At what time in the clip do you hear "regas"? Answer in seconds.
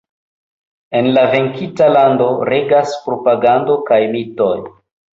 2.51-2.97